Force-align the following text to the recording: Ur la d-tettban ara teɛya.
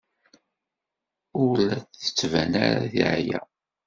Ur 1.43 1.53
la 1.67 1.77
d-tettban 1.85 2.51
ara 2.65 2.81
teɛya. 2.93 3.41